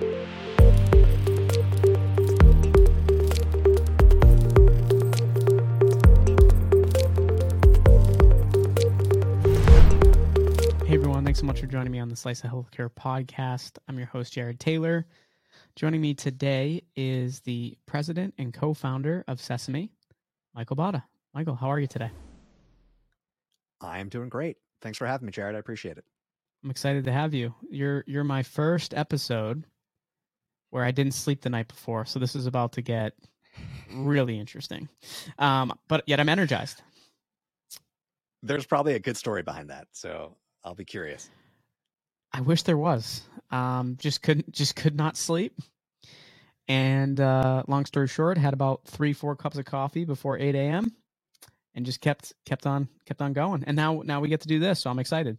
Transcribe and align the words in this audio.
Hey 0.00 0.06
everyone, 10.88 11.22
thanks 11.22 11.40
so 11.40 11.44
much 11.44 11.60
for 11.60 11.66
joining 11.66 11.92
me 11.92 11.98
on 11.98 12.08
the 12.08 12.16
Slice 12.16 12.42
of 12.44 12.50
Healthcare 12.50 12.88
podcast. 12.88 13.76
I'm 13.88 13.98
your 13.98 14.06
host, 14.06 14.32
Jared 14.32 14.58
Taylor. 14.58 15.06
Joining 15.76 16.00
me 16.00 16.14
today 16.14 16.80
is 16.96 17.40
the 17.40 17.76
president 17.84 18.32
and 18.38 18.54
co 18.54 18.72
founder 18.72 19.22
of 19.28 19.38
Sesame, 19.38 19.92
Michael 20.54 20.76
Botta. 20.76 21.02
Michael, 21.34 21.56
how 21.56 21.70
are 21.70 21.78
you 21.78 21.86
today? 21.86 22.10
I'm 23.82 24.08
doing 24.08 24.30
great. 24.30 24.56
Thanks 24.80 24.96
for 24.96 25.06
having 25.06 25.26
me, 25.26 25.32
Jared. 25.32 25.56
I 25.56 25.58
appreciate 25.58 25.98
it. 25.98 26.06
I'm 26.64 26.70
excited 26.70 27.04
to 27.04 27.12
have 27.12 27.34
you. 27.34 27.54
You're 27.68 28.02
you're 28.06 28.24
my 28.24 28.42
first 28.42 28.94
episode 28.94 29.66
where 30.70 30.84
I 30.84 30.90
didn't 30.90 31.14
sleep 31.14 31.42
the 31.42 31.50
night 31.50 31.68
before, 31.68 32.04
so 32.04 32.18
this 32.18 32.34
is 32.34 32.46
about 32.46 32.72
to 32.72 32.82
get 32.82 33.12
really 33.92 34.38
interesting. 34.38 34.88
Um, 35.38 35.72
but 35.88 36.04
yet 36.06 36.20
I'm 36.20 36.28
energized. 36.28 36.82
There's 38.42 38.66
probably 38.66 38.94
a 38.94 38.98
good 39.00 39.16
story 39.16 39.42
behind 39.42 39.70
that, 39.70 39.88
so 39.92 40.36
I'll 40.64 40.74
be 40.74 40.84
curious. 40.84 41.28
I 42.32 42.40
wish 42.40 42.62
there 42.62 42.78
was. 42.78 43.22
Um, 43.50 43.96
just 43.98 44.22
couldn't, 44.22 44.52
just 44.52 44.76
could 44.76 44.96
not 44.96 45.16
sleep. 45.16 45.58
And 46.68 47.18
uh, 47.18 47.64
long 47.66 47.84
story 47.84 48.06
short, 48.06 48.38
had 48.38 48.54
about 48.54 48.84
three, 48.86 49.12
four 49.12 49.34
cups 49.34 49.58
of 49.58 49.64
coffee 49.64 50.04
before 50.04 50.38
eight 50.38 50.54
a.m. 50.54 50.94
and 51.74 51.84
just 51.84 52.00
kept, 52.00 52.32
kept 52.46 52.64
on, 52.64 52.88
kept 53.06 53.20
on 53.20 53.32
going. 53.32 53.64
And 53.66 53.76
now, 53.76 54.02
now 54.04 54.20
we 54.20 54.28
get 54.28 54.42
to 54.42 54.48
do 54.48 54.60
this, 54.60 54.80
so 54.80 54.90
I'm 54.90 55.00
excited. 55.00 55.36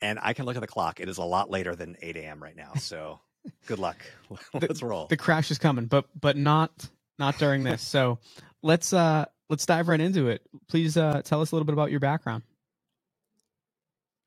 And 0.00 0.18
I 0.22 0.32
can 0.32 0.46
look 0.46 0.56
at 0.56 0.60
the 0.60 0.66
clock; 0.66 1.00
it 1.00 1.08
is 1.08 1.18
a 1.18 1.24
lot 1.24 1.50
later 1.50 1.76
than 1.76 1.96
eight 2.00 2.16
a.m. 2.16 2.42
right 2.42 2.56
now. 2.56 2.72
So, 2.78 3.20
good 3.66 3.78
luck. 3.78 3.98
let's 4.54 4.82
roll. 4.82 5.06
The 5.06 5.16
crash 5.16 5.50
is 5.50 5.58
coming, 5.58 5.86
but 5.86 6.06
but 6.18 6.36
not 6.36 6.88
not 7.18 7.38
during 7.38 7.62
this. 7.62 7.82
so 7.82 8.18
let's 8.62 8.92
uh 8.92 9.26
let's 9.50 9.66
dive 9.66 9.88
right 9.88 10.00
into 10.00 10.28
it. 10.28 10.42
Please 10.68 10.96
uh, 10.96 11.20
tell 11.22 11.42
us 11.42 11.50
a 11.50 11.54
little 11.54 11.66
bit 11.66 11.74
about 11.74 11.90
your 11.90 12.00
background. 12.00 12.42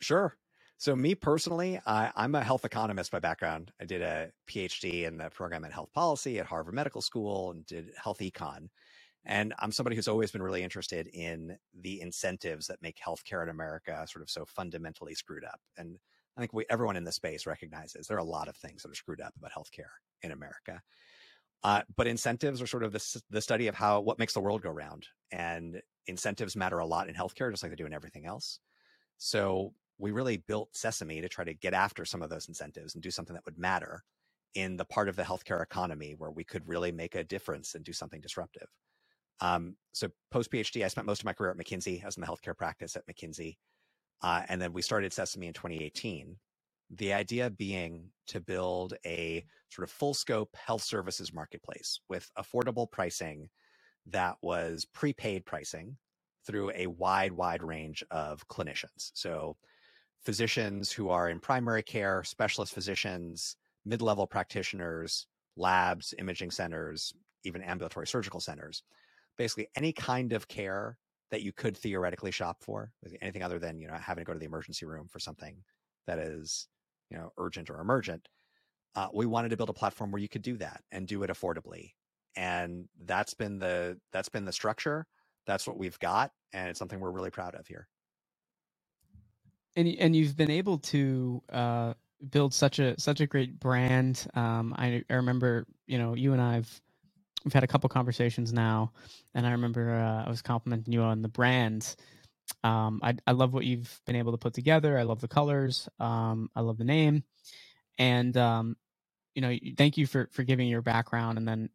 Sure. 0.02 0.36
So, 0.78 0.96
me 0.96 1.16
personally, 1.16 1.80
I, 1.88 2.12
I'm 2.14 2.36
a 2.36 2.44
health 2.44 2.66
economist 2.66 3.10
by 3.10 3.20
background. 3.20 3.72
I 3.80 3.86
did 3.86 4.02
a 4.02 4.32
PhD 4.50 5.06
in 5.06 5.18
the 5.18 5.30
program 5.30 5.64
in 5.64 5.72
health 5.72 5.94
policy 5.94 6.40
at 6.40 6.46
Harvard 6.46 6.74
Medical 6.74 7.02
School 7.02 7.52
and 7.52 7.66
did 7.66 7.92
health 8.04 8.20
econ. 8.20 8.68
And 9.26 9.54
I'm 9.60 9.72
somebody 9.72 9.96
who's 9.96 10.10
always 10.10 10.32
been 10.32 10.44
really 10.44 10.62
interested 10.62 11.08
in 11.08 11.58
the 11.80 12.02
incentives 12.02 12.68
that 12.68 12.82
make 12.82 12.98
healthcare 13.00 13.42
in 13.44 13.50
America 13.50 14.06
sort 14.10 14.22
of 14.22 14.30
so 14.30 14.44
fundamentally 14.44 15.16
screwed 15.16 15.46
up. 15.46 15.62
And 15.78 15.98
I 16.36 16.42
think 16.42 16.54
we, 16.54 16.66
everyone 16.70 16.96
in 16.96 17.04
the 17.04 17.12
space 17.12 17.46
recognizes 17.46 18.08
there 18.08 18.18
are 18.18 18.22
a 18.22 18.24
lot 18.24 18.48
of 18.48 18.56
things 18.56 18.82
that 18.82 18.92
are 18.92 18.96
screwed 18.96 19.22
up 19.22 19.34
about 19.38 19.52
healthcare 19.52 19.92
in 20.22 20.32
America. 20.32 20.82
Uh, 21.64 21.82
but 21.96 22.08
incentives 22.08 22.62
are 22.62 22.68
sort 22.68 22.84
of 22.84 22.92
the, 22.92 23.22
the 23.30 23.42
study 23.42 23.68
of 23.68 23.76
how 23.76 24.02
what 24.02 24.20
makes 24.20 24.34
the 24.34 24.42
world 24.42 24.62
go 24.62 24.70
round, 24.70 25.08
and 25.32 25.82
incentives 26.08 26.56
matter 26.56 26.80
a 26.80 26.86
lot 26.86 27.08
in 27.08 27.16
healthcare, 27.16 27.52
just 27.52 27.64
like 27.64 27.72
they 27.72 27.76
do 27.76 27.86
in 27.86 27.94
everything 27.94 28.26
else. 28.26 28.60
So 29.18 29.74
we 29.98 30.12
really 30.12 30.38
built 30.38 30.76
Sesame 30.76 31.22
to 31.22 31.30
try 31.30 31.46
to 31.46 31.54
get 31.54 31.74
after 31.74 32.04
some 32.04 32.22
of 32.22 32.30
those 32.30 32.48
incentives 32.48 32.96
and 32.96 33.04
do 33.04 33.12
something 33.12 33.34
that 33.34 33.46
would 33.46 33.58
matter 33.58 34.04
in 34.56 34.76
the 34.76 34.86
part 34.86 35.08
of 35.08 35.16
the 35.16 35.24
healthcare 35.24 35.64
economy 35.64 36.16
where 36.18 36.32
we 36.32 36.44
could 36.44 36.68
really 36.68 36.92
make 36.92 37.16
a 37.16 37.24
difference 37.24 37.76
and 37.76 37.86
do 37.86 37.94
something 37.94 38.20
disruptive. 38.20 38.68
Um, 39.40 39.76
so 39.94 40.10
post 40.32 40.52
PhD, 40.52 40.84
I 40.84 40.88
spent 40.90 41.08
most 41.08 41.22
of 41.22 41.26
my 41.26 41.34
career 41.34 41.52
at 41.52 41.58
McKinsey. 41.58 42.04
I 42.04 42.06
was 42.06 42.18
in 42.18 42.22
the 42.22 42.28
healthcare 42.28 42.58
practice 42.58 42.96
at 42.96 43.08
McKinsey. 43.08 43.58
Uh, 44.24 44.44
and 44.48 44.62
then 44.62 44.74
we 44.74 44.82
started 44.82 45.12
Sesame 45.12 45.48
in 45.48 45.54
2018. 45.54 46.38
The 46.90 47.14
idea 47.14 47.50
being 47.50 48.10
to 48.28 48.40
build 48.40 48.94
a 49.06 49.46
sort 49.70 49.88
of 49.88 49.92
full 49.92 50.14
scope 50.14 50.56
health 50.56 50.84
services 50.84 51.34
marketplace 51.34 52.00
with 52.08 52.32
affordable 52.38 52.90
pricing 52.90 53.50
that 54.08 54.38
was 54.42 54.86
prepaid 54.86 55.46
pricing 55.46 55.98
through 56.46 56.72
a 56.76 56.88
wide, 56.88 57.32
wide 57.32 57.64
range 57.64 58.04
of 58.12 58.48
clinicians. 58.48 59.12
So 59.14 59.58
physicians 60.24 60.92
who 60.92 61.10
are 61.10 61.30
in 61.30 61.40
primary 61.40 61.84
care, 61.84 62.24
specialist 62.24 62.74
physicians, 62.74 63.56
mid 63.86 64.02
level 64.02 64.28
practitioners, 64.28 65.28
labs, 65.58 66.14
imaging 66.18 66.52
centers, 66.52 67.14
even 67.44 67.62
ambulatory 67.62 68.08
surgical 68.08 68.40
centers. 68.40 68.84
Basically, 69.38 69.68
any 69.76 69.92
kind 69.92 70.34
of 70.34 70.48
care 70.48 70.98
that 71.34 71.42
you 71.42 71.52
could 71.52 71.76
theoretically 71.76 72.32
shop 72.32 72.58
for, 72.62 72.92
anything 73.22 73.42
other 73.42 73.58
than 73.58 73.80
you 73.80 73.88
know 73.88 73.96
having 73.96 74.24
to 74.24 74.26
go 74.26 74.34
to 74.34 74.40
the 74.40 74.46
emergency 74.46 74.86
room 74.86 75.08
for 75.08 75.20
something 75.20 75.58
that 76.08 76.20
is 76.20 76.68
you 77.10 77.18
know 77.18 77.32
urgent 77.38 77.70
or 77.70 77.82
emergent. 77.82 78.30
Uh, 78.96 79.08
we 79.12 79.26
wanted 79.26 79.50
to 79.50 79.58
build 79.58 79.70
a 79.70 79.74
platform 79.74 80.12
where 80.12 80.22
you 80.22 80.30
could 80.30 80.44
do 80.44 80.56
that 80.58 80.84
and 80.92 81.08
do 81.08 81.24
it 81.24 81.32
affordably, 81.32 81.94
and 82.36 82.88
that's 83.06 83.34
been 83.34 83.58
the 83.58 84.00
that's 84.12 84.30
been 84.30 84.46
the 84.46 84.54
structure. 84.54 85.08
That's 85.48 85.68
what 85.68 85.78
we've 85.78 86.00
got, 86.00 86.32
and 86.54 86.70
it's 86.70 86.78
something 86.80 87.00
we're 87.00 87.12
really 87.12 87.32
proud 87.32 87.56
of 87.56 87.66
here 87.68 87.88
and 89.76 89.88
and 90.00 90.16
you've 90.16 90.36
been 90.36 90.52
able 90.52 90.78
to 90.78 91.42
uh, 91.52 91.94
build 92.30 92.54
such 92.54 92.80
a 92.80 93.00
such 93.00 93.22
a 93.22 93.28
great 93.28 93.60
brand. 93.60 94.28
Um, 94.34 94.74
I, 94.78 95.04
I 95.10 95.16
remember, 95.16 95.66
you 95.88 95.98
know, 95.98 96.14
you 96.14 96.34
and 96.34 96.42
I've 96.42 96.82
we've 97.44 97.54
had 97.54 97.64
a 97.64 97.68
couple 97.68 97.90
conversations 97.90 98.54
now, 98.54 98.92
and 99.34 99.46
I 99.46 99.52
remember 99.52 99.92
uh, 99.92 100.26
I 100.26 100.30
was 100.30 100.42
complimenting 100.42 100.94
you 100.94 101.02
on 101.02 101.22
the 101.22 101.28
brand. 101.28 101.96
Um, 102.64 103.00
I 103.04 103.16
I 103.26 103.32
love 103.32 103.54
what 103.54 103.66
you've 103.66 104.02
been 104.06 104.16
able 104.16 104.32
to 104.32 104.38
put 104.38 104.54
together. 104.54 104.98
I 104.98 105.04
love 105.04 105.22
the 105.22 105.28
colors. 105.28 105.88
Um, 106.00 106.50
I 106.56 106.62
love 106.62 106.78
the 106.78 106.84
name, 106.84 107.24
and 107.98 108.36
um, 108.38 108.76
you 109.36 109.42
know, 109.42 109.56
thank 109.78 109.98
you 109.98 110.08
for 110.08 110.30
for 110.32 110.44
giving 110.44 110.68
your 110.68 110.82
background. 110.82 111.38
And 111.38 111.48
then 111.48 111.70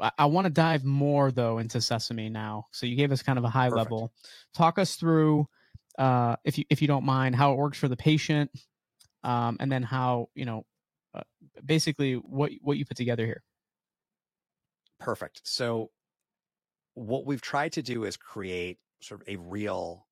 I, 0.00 0.10
I 0.18 0.26
want 0.26 0.46
to 0.46 0.50
dive 0.50 0.84
more 0.84 1.30
though 1.30 1.58
into 1.58 1.80
Sesame 1.80 2.28
now. 2.28 2.66
So 2.72 2.86
you 2.86 2.96
gave 2.96 3.12
us 3.12 3.22
kind 3.22 3.38
of 3.38 3.44
a 3.44 3.48
high 3.48 3.70
Perfect. 3.70 3.90
level. 3.90 4.12
Talk 4.54 4.78
us 4.78 4.96
through 4.96 5.48
uh, 5.98 6.36
if 6.44 6.56
you 6.56 6.64
if 6.70 6.80
you 6.80 6.88
don't 6.88 7.04
mind, 7.04 7.34
how 7.34 7.52
it 7.52 7.58
works 7.58 7.78
for 7.78 7.88
the 7.88 7.96
patient, 7.96 8.50
um, 9.24 9.56
and 9.60 9.70
then 9.70 9.82
how 9.82 10.28
you 10.34 10.44
know, 10.44 10.64
uh, 11.14 11.22
basically 11.64 12.14
what 12.14 12.52
what 12.62 12.78
you 12.78 12.86
put 12.86 12.96
together 12.96 13.26
here. 13.26 13.42
Perfect. 14.98 15.40
So, 15.46 15.92
what 16.94 17.26
we've 17.26 17.40
tried 17.42 17.72
to 17.72 17.82
do 17.82 18.04
is 18.04 18.16
create 18.16 18.78
sort 19.00 19.20
of 19.22 19.28
a 19.28 19.36
real 19.36 20.08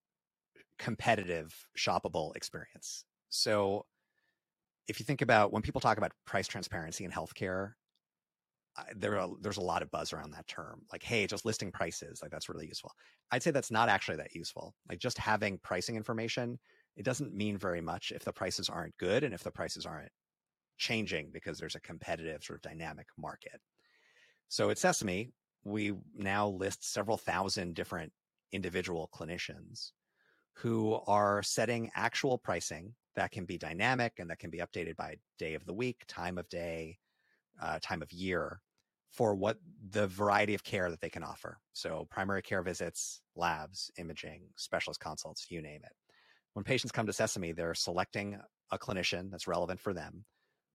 competitive 0.78 1.69
shoppable 1.78 2.36
experience. 2.36 3.06
So, 3.30 3.86
if 4.88 5.00
you 5.00 5.04
think 5.06 5.20
about 5.22 5.52
when 5.52 5.62
people 5.62 5.80
talk 5.80 5.98
about 5.98 6.12
price 6.24 6.47
transparency 6.47 7.04
in 7.04 7.10
healthcare, 7.10 7.74
there 8.94 9.19
are, 9.19 9.30
there's 9.41 9.56
a 9.56 9.62
lot 9.62 9.82
of 9.82 9.91
buzz 9.91 10.12
around 10.12 10.32
that 10.32 10.47
term 10.47 10.84
like 10.92 11.03
hey 11.03 11.26
just 11.26 11.47
listing 11.47 11.72
prices 11.72 12.20
like 12.20 12.30
that's 12.30 12.48
really 12.48 12.66
useful 12.66 12.92
i'd 13.30 13.42
say 13.42 13.50
that's 13.50 13.70
not 13.70 13.88
actually 13.88 14.16
that 14.18 14.34
useful 14.34 14.76
like 14.88 14.98
just 14.98 15.16
having 15.16 15.58
pricing 15.58 15.97
information 15.97 16.58
it 16.94 17.03
doesn't 17.03 17.34
mean 17.34 17.56
very 17.56 17.80
much 17.80 18.12
if 18.12 18.22
the 18.24 18.32
prices 18.32 18.68
aren't 18.68 18.97
good 18.98 19.24
and 19.24 19.32
if 19.32 19.42
the 19.42 19.50
prices 19.50 19.86
aren't 19.86 20.12
changing 20.78 21.30
because 21.32 21.58
there's 21.58 21.76
a 21.76 21.80
competitive 21.80 22.44
sort 22.44 22.58
of 22.58 22.62
dynamic 22.62 23.08
market 23.18 23.60
so 24.48 24.70
at 24.70 24.78
sesame 24.78 25.30
we 25.64 25.92
now 26.14 26.48
list 26.48 26.92
several 26.92 27.16
thousand 27.16 27.74
different 27.74 28.12
individual 28.52 29.10
clinicians 29.14 29.90
who 30.54 31.00
are 31.06 31.42
setting 31.42 31.90
actual 31.94 32.38
pricing 32.38 32.94
that 33.16 33.30
can 33.30 33.44
be 33.44 33.58
dynamic 33.58 34.12
and 34.18 34.30
that 34.30 34.38
can 34.38 34.50
be 34.50 34.58
updated 34.58 34.96
by 34.96 35.16
day 35.38 35.54
of 35.54 35.64
the 35.66 35.74
week 35.74 36.04
time 36.06 36.38
of 36.38 36.48
day 36.48 36.96
uh, 37.60 37.78
time 37.82 38.02
of 38.02 38.12
year 38.12 38.60
for 39.10 39.34
what 39.34 39.58
the 39.90 40.06
variety 40.08 40.54
of 40.54 40.62
care 40.62 40.90
that 40.90 41.00
they 41.00 41.08
can 41.08 41.22
offer. 41.22 41.58
So, 41.72 42.06
primary 42.10 42.42
care 42.42 42.62
visits, 42.62 43.22
labs, 43.34 43.90
imaging, 43.98 44.42
specialist 44.56 45.00
consults, 45.00 45.46
you 45.48 45.62
name 45.62 45.80
it. 45.84 45.92
When 46.52 46.64
patients 46.64 46.92
come 46.92 47.06
to 47.06 47.12
Sesame, 47.12 47.52
they're 47.52 47.74
selecting 47.74 48.38
a 48.72 48.78
clinician 48.78 49.30
that's 49.30 49.46
relevant 49.46 49.80
for 49.80 49.94
them 49.94 50.24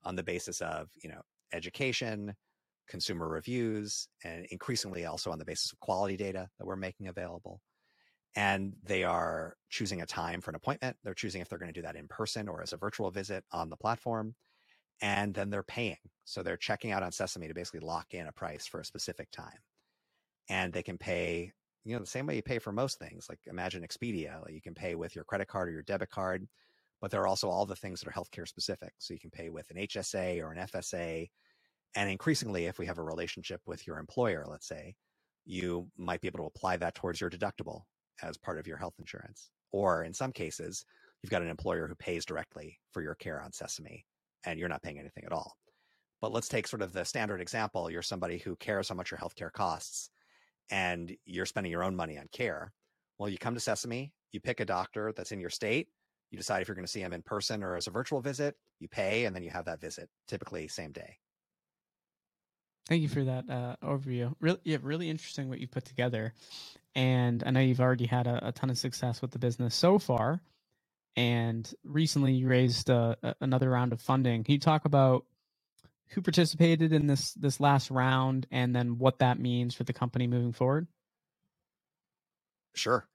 on 0.03 0.15
the 0.15 0.23
basis 0.23 0.61
of, 0.61 0.89
you 1.03 1.09
know, 1.09 1.21
education, 1.53 2.33
consumer 2.87 3.27
reviews, 3.27 4.07
and 4.23 4.45
increasingly 4.51 5.05
also 5.05 5.31
on 5.31 5.39
the 5.39 5.45
basis 5.45 5.71
of 5.71 5.79
quality 5.79 6.17
data 6.17 6.49
that 6.57 6.65
we're 6.65 6.75
making 6.75 7.07
available. 7.07 7.61
And 8.35 8.73
they 8.83 9.03
are 9.03 9.55
choosing 9.69 10.01
a 10.01 10.05
time 10.05 10.41
for 10.41 10.51
an 10.51 10.55
appointment. 10.55 10.95
They're 11.03 11.13
choosing 11.13 11.41
if 11.41 11.49
they're 11.49 11.59
going 11.59 11.73
to 11.73 11.79
do 11.79 11.85
that 11.85 11.97
in 11.97 12.07
person 12.07 12.47
or 12.47 12.61
as 12.61 12.73
a 12.73 12.77
virtual 12.77 13.11
visit 13.11 13.43
on 13.51 13.69
the 13.69 13.75
platform 13.75 14.35
and 15.01 15.33
then 15.33 15.49
they're 15.49 15.63
paying. 15.63 15.97
So 16.25 16.43
they're 16.43 16.57
checking 16.57 16.91
out 16.91 17.03
on 17.03 17.11
Sesame 17.11 17.47
to 17.47 17.53
basically 17.53 17.79
lock 17.79 18.13
in 18.13 18.27
a 18.27 18.31
price 18.31 18.67
for 18.67 18.79
a 18.79 18.85
specific 18.85 19.31
time. 19.31 19.57
And 20.49 20.71
they 20.71 20.83
can 20.83 20.97
pay, 20.97 21.51
you 21.83 21.93
know, 21.93 21.99
the 21.99 22.05
same 22.05 22.27
way 22.27 22.35
you 22.35 22.43
pay 22.43 22.59
for 22.59 22.71
most 22.71 22.99
things. 22.99 23.25
Like 23.27 23.39
imagine 23.47 23.83
Expedia, 23.83 24.41
like 24.43 24.53
you 24.53 24.61
can 24.61 24.75
pay 24.75 24.95
with 24.95 25.15
your 25.15 25.25
credit 25.25 25.47
card 25.47 25.69
or 25.69 25.71
your 25.71 25.81
debit 25.81 26.09
card, 26.09 26.47
but 27.01 27.09
there 27.09 27.21
are 27.21 27.27
also 27.27 27.49
all 27.49 27.65
the 27.65 27.75
things 27.75 27.99
that 27.99 28.09
are 28.09 28.11
healthcare 28.11 28.47
specific. 28.47 28.93
So 28.99 29.13
you 29.13 29.19
can 29.19 29.31
pay 29.31 29.49
with 29.49 29.69
an 29.71 29.77
HSA 29.77 30.41
or 30.41 30.51
an 30.51 30.67
FSA. 30.67 31.29
And 31.95 32.09
increasingly, 32.09 32.65
if 32.65 32.79
we 32.79 32.85
have 32.85 32.97
a 32.97 33.03
relationship 33.03 33.61
with 33.65 33.85
your 33.85 33.97
employer, 33.97 34.45
let's 34.47 34.67
say, 34.67 34.95
you 35.45 35.89
might 35.97 36.21
be 36.21 36.27
able 36.27 36.39
to 36.39 36.45
apply 36.45 36.77
that 36.77 36.95
towards 36.95 37.19
your 37.19 37.29
deductible 37.29 37.81
as 38.21 38.37
part 38.37 38.59
of 38.59 38.67
your 38.67 38.77
health 38.77 38.93
insurance. 38.99 39.49
Or 39.71 40.03
in 40.03 40.13
some 40.13 40.31
cases, 40.31 40.85
you've 41.21 41.31
got 41.31 41.41
an 41.41 41.49
employer 41.49 41.87
who 41.87 41.95
pays 41.95 42.25
directly 42.25 42.79
for 42.91 43.01
your 43.01 43.15
care 43.15 43.41
on 43.41 43.51
Sesame 43.51 44.05
and 44.45 44.59
you're 44.59 44.69
not 44.69 44.83
paying 44.83 44.99
anything 44.99 45.23
at 45.25 45.31
all. 45.31 45.55
But 46.21 46.31
let's 46.31 46.47
take 46.47 46.67
sort 46.67 46.81
of 46.81 46.93
the 46.93 47.03
standard 47.03 47.41
example. 47.41 47.89
You're 47.89 48.01
somebody 48.01 48.37
who 48.37 48.55
cares 48.55 48.89
how 48.89 48.95
much 48.95 49.11
your 49.11 49.19
healthcare 49.19 49.51
costs 49.51 50.09
and 50.69 51.15
you're 51.25 51.45
spending 51.45 51.71
your 51.71 51.83
own 51.83 51.95
money 51.95 52.17
on 52.17 52.27
care. 52.31 52.73
Well, 53.17 53.29
you 53.29 53.37
come 53.37 53.55
to 53.55 53.59
Sesame, 53.59 54.13
you 54.31 54.39
pick 54.39 54.59
a 54.59 54.65
doctor 54.65 55.13
that's 55.15 55.31
in 55.31 55.39
your 55.39 55.49
state, 55.49 55.89
you 56.29 56.37
decide 56.37 56.61
if 56.61 56.67
you're 56.67 56.75
going 56.75 56.85
to 56.85 56.91
see 56.91 57.01
him 57.01 57.13
in 57.13 57.21
person 57.23 57.63
or 57.63 57.75
as 57.75 57.87
a 57.87 57.91
virtual 57.91 58.21
visit, 58.21 58.55
you 58.79 58.87
pay, 58.87 59.25
and 59.25 59.35
then 59.35 59.43
you 59.43 59.49
have 59.49 59.65
that 59.65 59.81
visit, 59.81 60.09
typically 60.27 60.67
same 60.67 60.91
day. 60.91 61.17
Thank 62.87 63.03
you 63.03 63.09
for 63.09 63.23
that 63.23 63.49
uh, 63.49 63.75
overview. 63.83 64.33
Really, 64.39 64.59
yeah, 64.63 64.77
really 64.81 65.09
interesting 65.09 65.49
what 65.49 65.59
you 65.59 65.67
put 65.67 65.85
together. 65.85 66.33
And 66.95 67.43
I 67.45 67.51
know 67.51 67.59
you've 67.59 67.79
already 67.79 68.05
had 68.05 68.27
a, 68.27 68.49
a 68.49 68.51
ton 68.51 68.69
of 68.69 68.77
success 68.77 69.21
with 69.21 69.31
the 69.31 69.39
business 69.39 69.75
so 69.75 69.99
far. 69.99 70.41
And 71.15 71.71
recently 71.83 72.33
you 72.33 72.47
raised 72.47 72.89
uh, 72.89 73.15
another 73.39 73.69
round 73.69 73.93
of 73.93 74.01
funding. 74.01 74.43
Can 74.43 74.53
you 74.53 74.59
talk 74.59 74.85
about 74.85 75.25
who 76.09 76.21
participated 76.21 76.91
in 76.91 77.07
this 77.07 77.33
this 77.33 77.59
last 77.59 77.89
round 77.89 78.45
and 78.51 78.75
then 78.75 78.97
what 78.97 79.19
that 79.19 79.39
means 79.39 79.73
for 79.73 79.83
the 79.83 79.93
company 79.93 80.27
moving 80.27 80.51
forward? 80.51 80.87
Sure. 82.75 83.07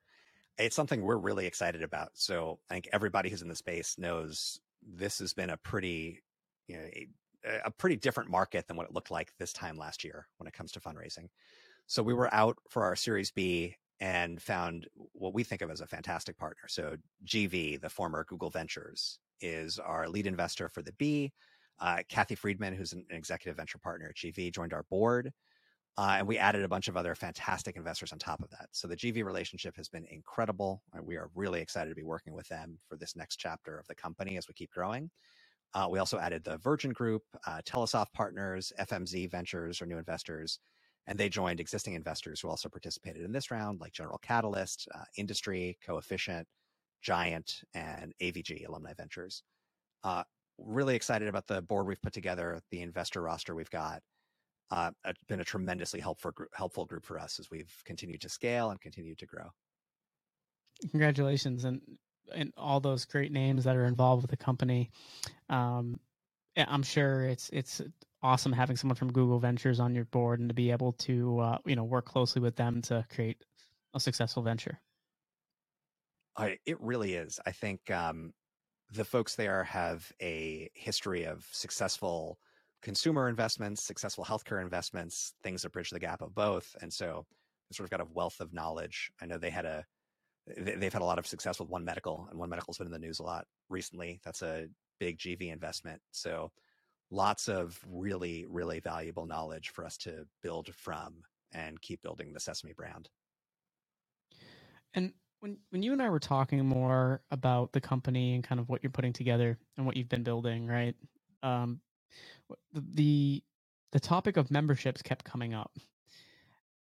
It's 0.58 0.76
something 0.76 1.02
we're 1.02 1.16
really 1.16 1.46
excited 1.46 1.82
about. 1.82 2.10
So 2.14 2.58
I 2.70 2.74
think 2.74 2.88
everybody 2.92 3.28
who's 3.28 3.42
in 3.42 3.48
the 3.48 3.56
space 3.56 3.96
knows 3.98 4.60
this 4.86 5.19
has 5.19 5.34
been 5.34 5.50
a 5.50 5.56
pretty, 5.58 6.22
you 6.66 6.76
know, 6.76 6.88
a, 7.64 7.70
pretty 7.70 7.96
different 7.96 8.31
market 8.31 8.66
than 8.66 8.76
what 8.76 8.87
it 8.87 8.94
looked 8.94 9.10
like 9.10 9.32
this 9.38 9.52
time 9.52 9.76
last 9.76 10.04
year 10.04 10.26
when 10.38 10.46
it 10.46 10.54
comes 10.54 10.72
to 10.72 10.81
fundraising. 10.81 11.28
So 11.87 12.02
we 12.02 12.14
were 12.14 12.32
out 12.34 12.58
for 12.69 12.84
our 12.84 12.96
Series 12.96 13.31
B 13.31 13.76
and 14.00 14.40
found 14.43 14.87
what 15.12 15.34
we 15.34 15.44
think 15.44 15.62
of 15.62 15.70
as 15.70 15.81
a 15.81 15.87
fantastic 15.87 16.37
partner. 16.37 16.64
So 16.69 16.96
GV, 17.25 17.81
the 17.81 17.88
former 17.88 18.25
Google 18.28 18.50
Ventures, 18.50 19.19
is 19.40 19.78
our 19.78 20.08
lead 20.08 20.26
investor 20.26 20.69
for 20.69 20.82
the 20.82 20.93
B. 20.93 21.32
Uh, 21.78 21.98
Cathy 22.08 22.34
Friedman, 22.34 22.75
who's 22.75 22.93
an 22.93 23.04
executive 23.10 23.56
venture 23.56 23.78
partner 23.78 24.08
at 24.08 24.16
GV, 24.16 24.52
joined 24.52 24.72
our 24.72 24.84
board. 24.84 25.32
Uh, 25.98 26.16
and 26.19 26.26
we 26.26 26.37
added 26.37 26.62
a 26.62 26.69
bunch 26.69 26.88
of 26.88 26.96
other 26.96 27.14
fantastic 27.14 27.76
investors 27.76 28.12
on 28.12 28.19
top 28.19 28.43
of 28.43 28.50
that. 28.50 28.69
So 28.72 28.87
the 28.87 28.96
GV 28.96 29.25
relationship 29.25 29.76
has 29.76 29.88
been 29.88 30.06
incredible. 30.10 30.82
And 30.93 31.06
we 31.06 31.16
are 31.16 31.31
really 31.34 31.60
excited 31.60 31.88
to 31.88 31.94
be 31.94 32.02
working 32.02 32.34
with 32.34 32.48
them 32.48 32.78
for 32.87 32.96
this 32.96 33.16
next 33.16 33.37
chapter 33.37 33.78
of 33.78 33.87
the 33.87 33.94
company 33.94 34.37
as 34.37 34.46
we 34.46 34.54
keep 34.54 34.70
growing. 34.70 35.10
Uh, 35.74 35.88
we 35.90 35.98
also 35.98 36.18
added 36.18 36.42
the 36.44 36.58
Virgin 36.58 36.92
Group, 36.92 37.22
uh, 37.46 37.60
Telesoft 37.66 38.12
Partners, 38.14 38.72
FMZ 38.80 39.30
Ventures, 39.30 39.82
or 39.82 39.86
new 39.86 39.98
investors, 39.98 40.58
and 41.06 41.18
they 41.18 41.28
joined 41.28 41.60
existing 41.60 41.94
investors 41.94 42.40
who 42.40 42.48
also 42.48 42.68
participated 42.68 43.22
in 43.22 43.32
this 43.32 43.50
round, 43.50 43.80
like 43.80 43.92
General 43.92 44.18
Catalyst, 44.18 44.88
uh, 44.94 45.04
Industry, 45.16 45.78
Coefficient, 45.84 46.46
Giant, 47.02 47.62
and 47.74 48.12
AVG 48.22 48.66
Alumni 48.66 48.92
Ventures. 48.96 49.42
Uh, 50.02 50.24
really 50.58 50.96
excited 50.96 51.28
about 51.28 51.46
the 51.46 51.62
board 51.62 51.86
we've 51.86 52.02
put 52.02 52.12
together, 52.12 52.60
the 52.70 52.80
investor 52.80 53.22
roster 53.22 53.54
we've 53.54 53.70
got. 53.70 54.02
Uh, 54.70 54.90
it's 55.04 55.22
been 55.28 55.40
a 55.40 55.44
tremendously 55.44 56.00
helpful 56.00 56.32
helpful 56.52 56.84
group 56.84 57.04
for 57.04 57.19
us 57.19 57.38
as 57.38 57.50
we've 57.50 57.72
continued 57.84 58.20
to 58.20 58.28
scale 58.28 58.70
and 58.70 58.80
continued 58.80 59.19
to 59.19 59.26
grow. 59.26 59.48
Congratulations 60.90 61.64
and 61.64 61.80
and 62.34 62.52
all 62.56 62.81
those 62.81 63.05
great 63.05 63.32
names 63.32 63.64
that 63.64 63.76
are 63.76 63.84
involved 63.84 64.23
with 64.23 64.31
the 64.31 64.37
company. 64.37 64.90
Um, 65.49 65.99
I'm 66.56 66.82
sure 66.82 67.25
it's 67.25 67.50
it's 67.52 67.82
awesome 68.23 68.52
having 68.52 68.76
someone 68.76 68.96
from 68.96 69.12
Google 69.12 69.38
Ventures 69.38 69.78
on 69.78 69.94
your 69.94 70.06
board 70.06 70.40
and 70.40 70.49
to 70.49 70.55
be 70.55 70.70
able 70.70 70.93
to 70.93 71.38
uh, 71.38 71.58
you 71.64 71.76
know 71.76 71.84
work 71.84 72.06
closely 72.06 72.40
with 72.40 72.56
them 72.56 72.82
to 72.82 73.05
create 73.14 73.38
a 73.94 74.00
successful 74.00 74.43
venture. 74.43 74.81
I, 76.37 76.58
it 76.67 76.81
really 76.81 77.14
is. 77.14 77.40
I 77.46 77.52
think 77.52 77.90
um, 77.90 78.32
the 78.93 79.05
folks 79.05 79.37
there 79.37 79.64
have 79.64 80.11
a 80.20 80.69
history 80.75 81.25
of 81.25 81.46
successful 81.50 82.38
consumer 82.82 83.29
investments, 83.29 83.82
successful 83.82 84.25
healthcare 84.25 84.61
investments, 84.61 85.32
things 85.43 85.62
that 85.62 85.72
bridge 85.72 85.90
the 85.90 85.99
gap 85.99 86.20
of 86.20 86.34
both, 86.34 86.76
and 86.82 86.93
so 86.93 87.26
sort 87.72 87.87
of 87.87 87.90
got 87.90 88.00
a 88.00 88.12
wealth 88.12 88.40
of 88.40 88.52
knowledge. 88.52 89.11
I 89.20 89.26
know 89.26 89.38
they 89.38 89.50
had 89.50 89.64
a 89.64 89.84
they've 90.56 90.93
had 90.93 91.02
a 91.02 91.06
lot 91.06 91.19
of 91.19 91.26
success 91.26 91.58
with 91.58 91.69
One 91.69 91.84
Medical, 91.84 92.26
and 92.31 92.38
One 92.38 92.50
Medical's 92.50 92.78
been 92.78 92.87
in 92.87 92.93
the 92.93 92.98
news 92.98 93.19
a 93.19 93.25
lot 93.25 93.46
recently. 93.69 94.20
That's 94.25 94.43
a 94.43 94.69
big 95.00 95.19
GV 95.19 95.52
investment. 95.52 96.00
So 96.12 96.52
lots 97.10 97.48
of 97.48 97.78
really, 97.88 98.46
really 98.48 98.81
valuable 98.81 99.26
knowledge 99.26 99.70
for 99.70 99.84
us 99.84 99.96
to 99.98 100.26
build 100.43 100.72
from 100.75 101.22
and 101.52 101.81
keep 101.81 102.02
building 102.02 102.32
the 102.32 102.40
Sesame 102.40 102.72
brand. 102.72 103.08
And 104.94 105.12
when 105.40 105.58
when 105.70 105.82
you 105.82 105.93
and 105.93 106.02
I 106.02 106.08
were 106.08 106.19
talking 106.19 106.64
more 106.66 107.22
about 107.31 107.72
the 107.72 107.81
company 107.81 108.34
and 108.34 108.43
kind 108.43 108.60
of 108.60 108.69
what 108.69 108.82
you're 108.82 108.90
putting 108.90 109.12
together 109.12 109.58
and 109.76 109.87
what 109.87 109.96
you've 109.96 110.08
been 110.08 110.22
building, 110.22 110.66
right? 110.66 110.94
Um, 111.43 111.81
the 112.72 113.43
the 113.93 114.00
topic 114.00 114.37
of 114.37 114.50
memberships 114.50 115.02
kept 115.02 115.25
coming 115.25 115.54
up. 115.54 115.72